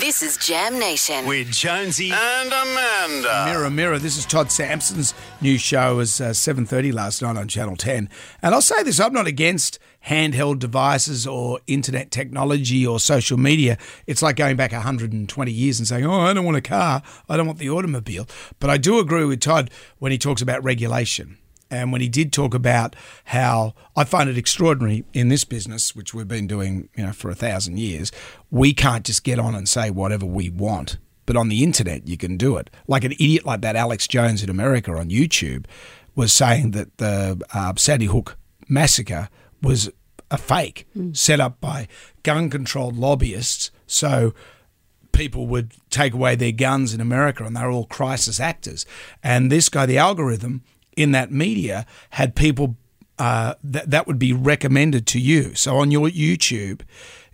This 0.00 0.22
is 0.22 0.38
Jam 0.38 0.78
Nation. 0.78 1.26
with 1.26 1.52
Jonesy 1.52 2.10
and 2.10 2.48
Amanda. 2.48 3.44
Mirror, 3.46 3.70
mirror. 3.70 3.98
This 3.98 4.16
is 4.16 4.24
Todd 4.24 4.50
Sampson's 4.50 5.12
new 5.42 5.58
show. 5.58 5.92
It 5.92 5.96
was 5.96 6.20
uh, 6.20 6.32
seven 6.32 6.64
thirty 6.64 6.90
last 6.90 7.20
night 7.20 7.36
on 7.36 7.48
Channel 7.48 7.76
Ten. 7.76 8.08
And 8.40 8.54
I'll 8.54 8.62
say 8.62 8.82
this: 8.82 8.98
I'm 8.98 9.12
not 9.12 9.26
against 9.26 9.78
handheld 10.06 10.58
devices 10.58 11.26
or 11.26 11.60
internet 11.66 12.10
technology 12.10 12.86
or 12.86 12.98
social 12.98 13.36
media. 13.36 13.76
It's 14.06 14.22
like 14.22 14.36
going 14.36 14.56
back 14.56 14.72
120 14.72 15.52
years 15.52 15.78
and 15.78 15.86
saying, 15.86 16.06
"Oh, 16.06 16.20
I 16.20 16.32
don't 16.32 16.46
want 16.46 16.56
a 16.56 16.62
car. 16.62 17.02
I 17.28 17.36
don't 17.36 17.46
want 17.46 17.58
the 17.58 17.68
automobile." 17.70 18.26
But 18.58 18.70
I 18.70 18.78
do 18.78 18.98
agree 19.00 19.26
with 19.26 19.40
Todd 19.40 19.70
when 19.98 20.12
he 20.12 20.18
talks 20.18 20.40
about 20.40 20.64
regulation. 20.64 21.36
And 21.70 21.92
when 21.92 22.00
he 22.00 22.08
did 22.08 22.32
talk 22.32 22.54
about 22.54 22.96
how 23.26 23.74
I 23.94 24.04
find 24.04 24.28
it 24.28 24.36
extraordinary 24.36 25.04
in 25.12 25.28
this 25.28 25.44
business, 25.44 25.94
which 25.94 26.12
we've 26.12 26.26
been 26.26 26.46
doing, 26.46 26.88
you 26.96 27.06
know, 27.06 27.12
for 27.12 27.30
a 27.30 27.34
thousand 27.34 27.78
years, 27.78 28.10
we 28.50 28.74
can't 28.74 29.04
just 29.04 29.22
get 29.22 29.38
on 29.38 29.54
and 29.54 29.68
say 29.68 29.90
whatever 29.90 30.26
we 30.26 30.50
want. 30.50 30.98
But 31.26 31.36
on 31.36 31.48
the 31.48 31.62
internet, 31.62 32.08
you 32.08 32.16
can 32.16 32.36
do 32.36 32.56
it. 32.56 32.70
Like 32.88 33.04
an 33.04 33.12
idiot 33.12 33.46
like 33.46 33.60
that, 33.60 33.76
Alex 33.76 34.08
Jones 34.08 34.42
in 34.42 34.50
America 34.50 34.92
on 34.92 35.10
YouTube 35.10 35.66
was 36.16 36.32
saying 36.32 36.72
that 36.72 36.98
the 36.98 37.40
uh, 37.54 37.72
Sandy 37.76 38.06
Hook 38.06 38.36
massacre 38.68 39.28
was 39.62 39.90
a 40.30 40.38
fake 40.38 40.88
set 41.12 41.40
up 41.40 41.60
by 41.60 41.86
gun 42.22 42.50
controlled 42.50 42.96
lobbyists. 42.96 43.70
So 43.86 44.34
people 45.12 45.46
would 45.46 45.72
take 45.90 46.14
away 46.14 46.34
their 46.34 46.52
guns 46.52 46.94
in 46.94 47.00
America 47.00 47.44
and 47.44 47.56
they're 47.56 47.70
all 47.70 47.86
crisis 47.86 48.40
actors. 48.40 48.86
And 49.22 49.50
this 49.50 49.68
guy, 49.68 49.86
the 49.86 49.98
algorithm 49.98 50.62
in 50.96 51.12
that 51.12 51.30
media, 51.30 51.86
had 52.10 52.34
people 52.34 52.76
uh, 53.18 53.54
that, 53.62 53.90
that 53.90 54.06
would 54.06 54.18
be 54.18 54.32
recommended 54.32 55.06
to 55.08 55.20
you. 55.20 55.54
So 55.54 55.76
on 55.76 55.90
your 55.90 56.08
YouTube, 56.08 56.80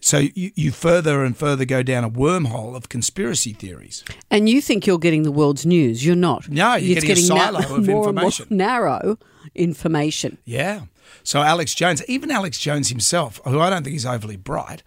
so 0.00 0.18
you, 0.18 0.50
you 0.54 0.70
further 0.72 1.24
and 1.24 1.36
further 1.36 1.64
go 1.64 1.82
down 1.82 2.04
a 2.04 2.10
wormhole 2.10 2.76
of 2.76 2.88
conspiracy 2.88 3.52
theories. 3.52 4.04
And 4.30 4.48
you 4.48 4.60
think 4.60 4.86
you're 4.86 4.98
getting 4.98 5.22
the 5.22 5.32
world's 5.32 5.64
news. 5.64 6.04
You're 6.04 6.16
not. 6.16 6.48
No, 6.48 6.74
you're 6.74 6.96
It's 6.98 7.06
getting 7.06 7.24
a 7.24 7.26
silo 7.26 7.58
of 7.60 7.68
more 7.68 7.78
and 7.78 7.86
more 7.86 8.04
information. 8.04 8.46
narrow 8.50 9.18
information. 9.54 10.38
Yeah. 10.44 10.82
So 11.22 11.40
Alex 11.40 11.74
Jones, 11.74 12.02
even 12.08 12.30
Alex 12.30 12.58
Jones 12.58 12.88
himself, 12.88 13.40
who 13.44 13.60
I 13.60 13.70
don't 13.70 13.82
think 13.84 13.96
is 13.96 14.06
overly 14.06 14.36
bright, 14.36 14.82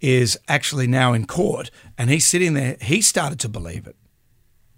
is 0.00 0.38
actually 0.48 0.86
now 0.86 1.12
in 1.12 1.26
court 1.26 1.70
and 1.98 2.10
he's 2.10 2.26
sitting 2.26 2.54
there. 2.54 2.76
He 2.80 3.00
started 3.00 3.40
to 3.40 3.48
believe 3.48 3.86
it. 3.86 3.96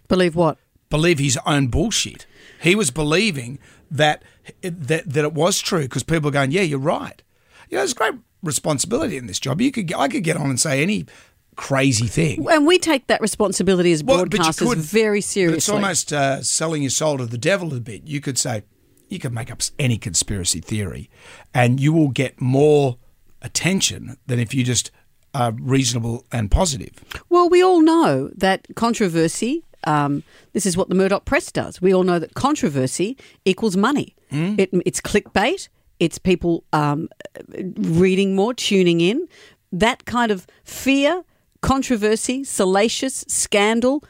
Believe 0.09 0.37
what? 0.37 0.59
Believe 0.91 1.19
his 1.19 1.39
own 1.47 1.69
bullshit. 1.69 2.27
He 2.61 2.75
was 2.75 2.91
believing 2.91 3.59
that 3.91 4.23
that 4.63 5.09
that 5.11 5.25
it 5.25 5.33
was 5.35 5.61
true 5.61 5.83
because 5.83 6.03
people 6.03 6.29
are 6.29 6.33
going, 6.33 6.51
yeah, 6.51 6.63
you're 6.63 6.79
right. 6.79 7.23
You 7.69 7.77
know, 7.77 7.81
there's 7.81 7.95
great 7.95 8.15
responsibility 8.43 9.17
in 9.17 9.27
this 9.27 9.39
job. 9.41 9.61
You 9.61 9.73
could 9.73 9.93
I 9.95 10.09
could 10.09 10.25
get 10.25 10.37
on 10.37 10.49
and 10.51 10.61
say 10.61 10.83
any 10.83 11.07
crazy 11.57 12.07
thing. 12.07 12.47
And 12.51 12.67
we 12.67 12.79
take 12.79 13.07
that 13.07 13.21
responsibility 13.21 13.91
as 13.93 14.05
Well, 14.05 14.25
broadcasters 14.27 14.69
could- 14.69 14.79
very 14.79 15.21
seriously. 15.21 15.57
it's 15.57 15.69
almost 15.69 16.13
uh, 16.13 16.43
selling 16.43 16.83
your 16.83 16.91
soul 16.91 17.19
to 17.19 17.27
the 17.27 17.39
devil 17.39 17.73
a 17.75 17.81
bit. 17.81 18.07
You 18.07 18.21
could 18.21 18.39
say 18.39 18.63
you 19.09 19.19
could 19.19 19.33
make 19.33 19.51
up 19.51 19.61
any 19.79 19.99
conspiracy 19.99 20.61
theory, 20.61 21.09
and 21.55 21.81
you 21.81 21.93
will 21.93 22.09
get 22.09 22.41
more 22.41 22.99
attention 23.43 24.17
than 24.27 24.39
if 24.39 24.53
you 24.55 24.65
just 24.65 24.91
are 25.35 25.53
reasonable 25.53 26.25
and 26.33 26.51
positive. 26.51 26.93
Well, 27.29 27.49
we 27.49 27.63
all 27.63 27.83
know 27.83 28.31
that 28.37 28.67
controversy. 28.75 29.65
Um, 29.87 30.23
this 30.53 30.67
is 30.67 30.77
what 30.77 30.89
the 30.89 30.95
Murdoch 30.95 31.25
press 31.25 31.51
does. 31.53 31.81
We 31.81 31.95
all 31.95 32.03
know 32.03 32.19
that 32.19 32.35
controversy 32.35 33.17
equals 33.45 33.77
money. 33.77 34.15
Hmm? 34.31 34.57
It, 34.59 34.71
it's 34.85 35.01
clickbait. 35.01 35.69
It's 35.99 36.19
people 36.19 36.65
um, 36.73 37.09
reading 37.77 38.35
more, 38.35 38.53
tuning 38.53 39.01
in. 39.01 39.29
That 39.73 40.05
kind 40.05 40.31
of 40.31 40.47
fear, 40.65 41.23
controversy, 41.63 42.45
salacious 42.45 43.25
scandal, 43.29 44.05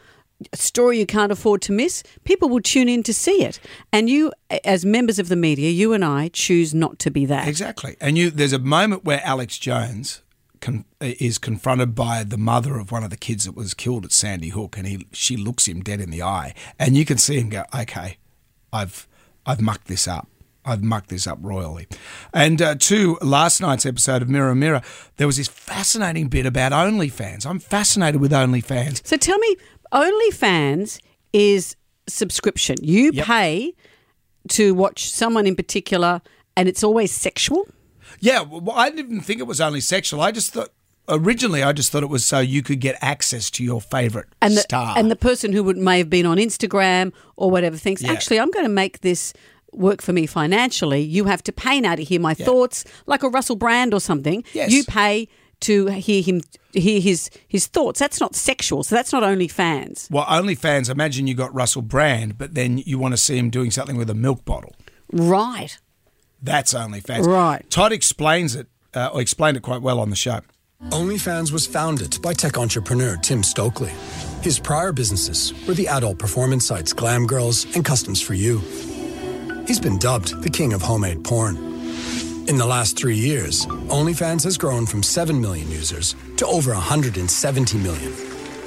a 0.53 0.57
story 0.57 0.99
you 0.99 1.07
can't 1.07 1.33
afford 1.33 1.63
to 1.63 1.73
miss. 1.73 2.03
People 2.25 2.49
will 2.49 2.61
tune 2.61 2.89
in 2.89 3.03
to 3.05 3.15
see 3.15 3.43
it, 3.43 3.59
and 3.93 4.11
you, 4.11 4.33
as 4.65 4.85
members 4.85 5.19
of 5.19 5.29
the 5.29 5.37
media, 5.37 5.71
you 5.71 5.93
and 5.93 6.05
I 6.05 6.29
choose 6.29 6.75
not 6.75 6.99
to 7.01 7.11
be 7.11 7.25
that. 7.27 7.49
Exactly. 7.49 7.97
And 8.01 8.19
you, 8.19 8.31
there's 8.31 8.53
a 8.53 8.59
moment 8.59 9.05
where 9.05 9.21
Alex 9.25 9.57
Jones 9.59 10.23
con- 10.67 10.85
is 11.01 11.39
confronted 11.39 11.95
by 11.95 12.25
the 12.25 12.37
mother 12.37 12.77
of 12.79 12.91
one 12.93 13.05
of 13.05 13.11
the 13.11 13.17
kids 13.17 13.45
that 13.47 13.55
was 13.57 13.73
killed 13.75 14.05
at 14.05 14.13
Sandy 14.13 14.51
Hook, 14.51 14.77
and 14.77 14.87
he 14.87 15.07
she 15.13 15.37
looks 15.37 15.67
him 15.69 15.81
dead 15.83 16.01
in 16.01 16.11
the 16.11 16.23
eye, 16.23 16.55
and 16.79 16.97
you 16.97 17.05
can 17.05 17.19
see 17.19 17.39
him 17.41 17.49
go, 17.49 17.65
"Okay, 17.75 18.19
I've 18.73 19.07
I've 19.47 19.61
mucked 19.61 19.87
this 19.89 20.07
up." 20.09 20.27
I've 20.69 20.83
mucked 20.83 21.11
this 21.11 21.29
up 21.29 21.39
royally. 21.43 21.87
And 22.35 22.61
uh, 22.61 22.75
to 22.75 23.17
last 23.23 23.61
night's 23.61 23.87
episode 23.87 24.21
of 24.21 24.29
Mirror 24.29 24.57
Mirror, 24.57 24.83
there 25.17 25.29
was 25.29 25.37
this 25.37 25.47
fascinating 25.47 26.27
bit 26.27 26.45
about 26.45 26.73
OnlyFans. 26.73 27.47
I'm 27.47 27.61
fascinated 27.61 28.21
with 28.21 28.33
OnlyFans. 28.33 29.07
So 29.07 29.17
tell 29.17 29.39
me, 29.39 29.57
OnlyFans 29.93 30.99
is 31.33 31.77
subscription. 32.09 32.77
You 32.83 33.13
Yep. 33.15 33.27
pay 33.27 33.75
to 34.49 34.75
watch 34.75 35.09
someone 35.09 35.47
in 35.47 35.55
particular, 35.55 36.21
and 36.57 36.69
it's 36.69 36.83
always 36.83 37.13
sexual. 37.13 37.69
Yeah, 38.21 38.41
well, 38.43 38.77
I 38.77 38.91
didn't 38.91 39.07
even 39.13 39.21
think 39.21 39.41
it 39.41 39.47
was 39.47 39.61
only 39.61 39.81
sexual. 39.81 40.21
I 40.21 40.31
just 40.33 40.53
thought 40.53 40.71
originally 41.09 41.63
I 41.63 41.73
just 41.73 41.93
thought 41.93 42.03
it 42.03 42.09
was 42.09 42.27
so 42.27 42.41
you 42.41 42.63
could 42.63 42.81
get 42.81 42.97
access 43.01 43.51
to 43.53 43.63
your 43.65 43.81
favorite 43.81 44.27
And 44.43 44.57
the, 44.57 44.61
star. 44.63 44.99
and 44.99 45.09
the 45.11 45.17
person 45.17 45.53
who 45.53 45.63
would 45.65 45.77
may 45.77 45.99
have 45.99 46.11
been 46.11 46.27
on 46.27 46.37
Instagram 46.39 47.13
or 47.37 47.51
whatever 47.51 47.77
thinks, 47.77 48.03
Yeah. 48.03 48.13
actually, 48.13 48.41
I'm 48.41 48.51
going 48.51 48.65
to 48.67 48.71
make 48.73 49.01
this 49.03 49.33
work 49.73 50.03
for 50.03 50.13
me 50.13 50.27
financially. 50.27 51.03
You 51.03 51.27
have 51.27 51.43
to 51.45 51.53
pay 51.53 51.81
now 51.81 51.95
to 51.95 52.03
hear 52.03 52.19
my 52.21 52.35
thoughts, 52.35 52.85
like 53.07 53.23
a 53.23 53.29
Russell 53.29 53.57
Brand 53.57 53.95
or 53.95 54.01
something. 54.01 54.43
Yes. 54.53 54.71
You 54.73 54.85
pay 54.85 55.29
to 55.61 55.87
hear 55.87 56.23
him 56.23 56.43
hear 56.73 57.01
his 57.01 57.31
his 57.49 57.67
thoughts. 57.67 57.99
That's 58.01 58.21
not 58.21 58.35
sexual. 58.35 58.83
So 58.83 58.95
that's 58.95 59.13
not 59.13 59.23
only 59.23 59.49
fans. 59.49 60.09
Well, 60.11 60.27
OnlyFans, 60.27 60.91
imagine 60.91 61.27
you 61.27 61.35
got 61.35 61.55
Russell 61.55 61.81
Brand, 61.83 62.37
but 62.37 62.55
then 62.55 62.79
you 62.79 62.99
want 62.99 63.13
to 63.13 63.17
see 63.17 63.39
him 63.39 63.49
doing 63.49 63.71
something 63.71 63.97
with 63.97 64.11
a 64.11 64.15
milk 64.15 64.45
bottle. 64.45 64.75
Right. 65.13 65.79
That's 66.43 66.75
OnlyFans. 66.75 67.27
Right. 67.27 67.69
Todd 67.71 67.93
explains 67.93 68.55
it, 68.55 68.69
uh, 68.95 69.11
or 69.13 69.21
explained 69.21 69.57
it 69.57 69.63
quite 69.63 69.83
well 69.83 69.99
on 70.01 70.11
the 70.11 70.17
show. 70.17 70.41
OnlyFans 70.91 71.53
was 71.53 71.67
founded 71.67 72.21
by 72.23 72.35
tech 72.35 72.59
entrepreneur 72.59 73.17
Tim 73.17 73.43
Stokely. 73.43 73.93
His 74.43 74.59
prior 74.59 74.93
businesses 74.93 75.55
were 75.67 75.75
the 75.75 75.89
adult 75.89 76.19
performance 76.19 76.67
sites 76.67 76.93
Glam 76.93 77.27
Girls 77.27 77.65
and 77.75 77.85
Customs 77.85 78.21
for 78.21 78.35
You. 78.35 78.59
He's 79.67 79.81
been 79.81 79.99
dubbed 79.99 80.43
the 80.43 80.51
king 80.51 80.73
of 80.73 80.83
homemade 80.83 81.25
porn. 81.25 81.57
In 82.47 82.59
the 82.59 82.67
last 82.67 82.97
three 82.97 83.17
years, 83.17 83.67
OnlyFans 83.67 84.45
has 84.45 84.57
grown 84.57 84.87
from 84.87 85.03
7 85.03 85.41
million 85.41 85.69
users 85.69 86.15
to 86.37 86.47
over 86.47 86.73
170 86.73 87.79
million, 87.79 88.13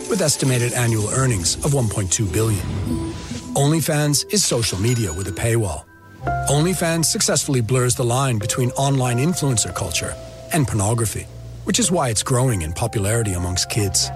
with 0.10 0.22
estimated 0.22 0.74
annual 0.74 1.10
earnings 1.12 1.56
of 1.64 1.72
1.2 1.72 2.34
billion. 2.34 2.66
OnlyFans 3.56 4.26
is 4.34 4.44
social 4.44 4.80
media 4.80 5.14
with 5.14 5.30
a 5.30 5.32
paywall. 5.32 5.86
OnlyFans 6.24 7.06
successfully 7.06 7.62
blurs 7.62 7.96
the 7.96 8.04
line 8.04 8.40
between 8.40 8.72
online 8.72 9.18
influencer 9.18 9.74
culture 9.74 10.14
and 10.54 10.68
pornography, 10.68 11.26
which 11.64 11.80
is 11.80 11.92
why 11.92 12.10
it's 12.10 12.24
growing 12.24 12.62
in 12.62 12.74
popularity 12.74 13.34
amongst 13.34 13.70
kids. 13.70 14.10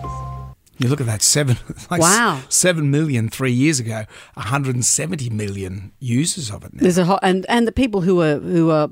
You 0.79 0.89
look 0.89 0.99
at 0.99 1.05
that 1.05 1.21
seven, 1.21 1.57
like 1.91 2.01
Wow. 2.01 2.37
s- 2.37 2.55
seven 2.55 2.89
million 2.91 3.29
three 3.29 3.51
years 3.53 3.79
ago, 3.79 4.05
170 4.33 5.29
million 5.29 5.91
users 5.99 6.49
of 6.51 6.63
it 6.65 6.73
now. 6.73 6.81
There's 6.81 6.97
a 6.97 7.05
ho- 7.05 7.19
and 7.21 7.45
and 7.47 7.67
the 7.67 7.71
people 7.71 8.01
who 8.01 8.21
are 8.21 8.39
who 8.39 8.71
are 8.71 8.89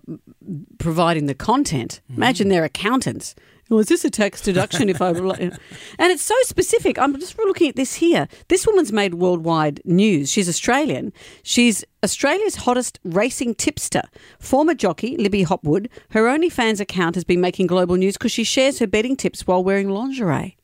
providing 0.77 1.25
the 1.25 1.33
content. 1.33 1.99
Imagine 2.15 2.49
they're 2.49 2.63
accountants. 2.63 3.35
Well, 3.71 3.79
is 3.79 3.87
this 3.87 4.03
a 4.03 4.09
tax 4.09 4.41
deduction 4.41 4.89
if 4.89 5.01
I? 5.01 5.09
and 5.11 5.53
it's 5.99 6.23
so 6.23 6.35
specific. 6.43 6.99
I'm 6.99 7.17
just 7.17 7.39
looking 7.39 7.69
at 7.69 7.77
this 7.77 7.95
here. 7.95 8.27
This 8.49 8.67
woman's 8.67 8.91
made 8.91 9.13
worldwide 9.13 9.79
news. 9.85 10.29
She's 10.29 10.49
Australian. 10.49 11.13
She's 11.41 11.85
Australia's 12.03 12.57
hottest 12.57 12.99
racing 13.05 13.55
tipster. 13.55 14.01
Former 14.39 14.73
jockey 14.73 15.15
Libby 15.15 15.43
Hopwood. 15.43 15.89
Her 16.09 16.23
OnlyFans 16.23 16.81
account 16.81 17.15
has 17.15 17.23
been 17.23 17.39
making 17.39 17.67
global 17.67 17.95
news 17.95 18.17
because 18.17 18.33
she 18.33 18.43
shares 18.43 18.79
her 18.79 18.87
betting 18.87 19.15
tips 19.15 19.47
while 19.47 19.63
wearing 19.63 19.87
lingerie. 19.87 20.57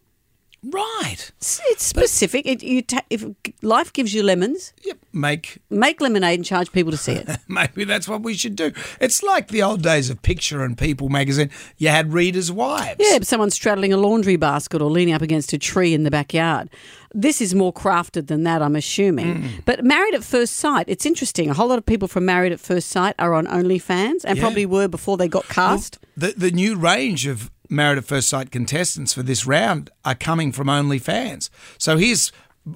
Right. 0.69 1.31
It's, 1.37 1.61
it's 1.67 1.83
specific. 1.83 2.45
It, 2.45 2.61
you 2.63 2.81
ta- 2.81 3.05
if 3.09 3.25
life 3.61 3.93
gives 3.93 4.13
you 4.13 4.23
lemons, 4.23 4.73
Yep. 4.83 4.97
Make 5.13 5.57
make 5.69 5.99
lemonade 5.99 6.37
and 6.39 6.45
charge 6.45 6.71
people 6.71 6.91
to 6.91 6.97
see 6.97 7.13
it. 7.13 7.27
maybe 7.47 7.83
that's 7.85 8.07
what 8.07 8.21
we 8.21 8.35
should 8.35 8.55
do. 8.55 8.71
It's 9.01 9.23
like 9.23 9.47
the 9.47 9.63
old 9.63 9.81
days 9.81 10.09
of 10.11 10.21
Picture 10.21 10.63
and 10.63 10.77
People 10.77 11.09
magazine. 11.09 11.49
You 11.77 11.89
had 11.89 12.13
readers' 12.13 12.51
wives. 12.51 12.97
Yeah, 12.99 13.17
someone 13.23 13.49
straddling 13.49 13.91
a 13.93 13.97
laundry 13.97 14.35
basket 14.35 14.81
or 14.81 14.91
leaning 14.91 15.13
up 15.15 15.21
against 15.23 15.53
a 15.53 15.57
tree 15.57 15.93
in 15.95 16.03
the 16.03 16.11
backyard. 16.11 16.69
This 17.15 17.41
is 17.41 17.55
more 17.55 17.73
crafted 17.73 18.27
than 18.27 18.43
that, 18.43 18.61
I'm 18.61 18.75
assuming. 18.75 19.41
Mm. 19.43 19.49
But 19.65 19.83
Married 19.83 20.13
at 20.13 20.23
First 20.23 20.53
Sight, 20.57 20.85
it's 20.87 21.05
interesting. 21.05 21.49
A 21.49 21.53
whole 21.53 21.67
lot 21.69 21.77
of 21.79 21.85
people 21.85 22.07
from 22.07 22.25
Married 22.25 22.51
at 22.51 22.59
First 22.59 22.89
Sight 22.89 23.15
are 23.17 23.33
on 23.33 23.47
OnlyFans 23.47 24.23
and 24.23 24.37
Yeah. 24.37 24.43
probably 24.43 24.65
were 24.67 24.87
before 24.87 25.17
they 25.17 25.27
got 25.27 25.47
cast. 25.47 25.97
The 26.15 26.33
the 26.37 26.51
new 26.51 26.75
range 26.75 27.25
of 27.25 27.49
Married 27.69 27.97
at 27.97 28.05
First 28.05 28.29
Sight 28.29 28.51
contestants 28.51 29.13
for 29.13 29.23
this 29.23 29.45
round 29.45 29.89
are 30.05 30.15
coming 30.15 30.51
from 30.51 30.67
OnlyFans. 30.67 31.49
So 31.77 31.97
here's 31.97 32.31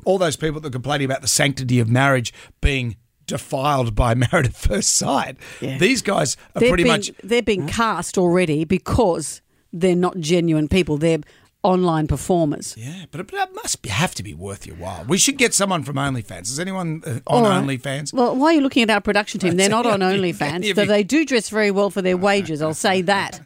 all 0.05 0.17
those 0.17 0.35
people 0.35 0.61
that 0.61 0.71
complain 0.71 1.01
about 1.01 1.21
the 1.21 1.27
sanctity 1.27 1.79
of 1.79 1.89
marriage 1.89 2.33
being 2.61 2.95
defiled 3.25 3.95
by 3.95 4.13
married 4.31 4.47
at 4.47 4.55
first 4.55 4.95
sight. 4.95 5.37
Yeah. 5.59 5.77
These 5.77 6.01
guys 6.01 6.37
are 6.55 6.59
they're 6.59 6.69
pretty 6.69 6.83
being, 6.83 6.93
much 6.93 7.11
they're 7.23 7.41
being 7.41 7.67
cast 7.67 8.17
already 8.17 8.65
because 8.65 9.41
they're 9.73 9.95
not 9.95 10.17
genuine 10.19 10.67
people. 10.67 10.97
They're 10.97 11.19
online 11.63 12.07
performers. 12.07 12.75
Yeah, 12.77 13.05
but 13.11 13.21
it, 13.21 13.29
it 13.33 13.55
must 13.55 13.81
be, 13.81 13.89
have 13.89 14.15
to 14.15 14.23
be 14.23 14.33
worth 14.33 14.65
your 14.65 14.75
while. 14.77 15.05
We 15.07 15.17
should 15.17 15.37
get 15.37 15.53
someone 15.53 15.83
from 15.83 15.95
OnlyFans. 15.95 16.43
Is 16.43 16.59
anyone 16.59 17.03
uh, 17.05 17.19
on 17.27 17.43
right. 17.43 17.63
OnlyFans? 17.63 18.13
Well, 18.13 18.35
why 18.35 18.47
are 18.47 18.53
you 18.53 18.61
looking 18.61 18.83
at 18.83 18.89
our 18.89 19.01
production 19.01 19.39
team? 19.39 19.57
They're 19.57 19.69
not 19.69 19.85
on 19.85 19.99
OnlyFans, 20.01 20.73
though 20.75 20.85
they 20.85 21.03
do 21.03 21.25
dress 21.25 21.49
very 21.49 21.71
well 21.71 21.89
for 21.89 22.01
their 22.01 22.17
wages. 22.17 22.61
I'll 22.61 22.73
say 22.73 23.01
that. 23.03 23.41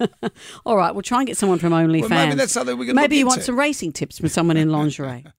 All 0.66 0.76
right, 0.76 0.94
we'll 0.94 1.02
try 1.02 1.18
and 1.18 1.26
get 1.26 1.36
someone 1.36 1.58
from 1.58 1.72
OnlyFans. 1.72 2.10
Well, 2.10 2.26
maybe 2.26 2.34
that's 2.36 2.52
something 2.52 2.76
we 2.76 2.86
can 2.86 2.96
Maybe 2.96 3.16
he 3.16 3.24
wants 3.24 3.46
some 3.46 3.58
racing 3.58 3.92
tips 3.92 4.18
from 4.18 4.28
someone 4.28 4.56
in 4.56 4.70
lingerie. 4.70 5.24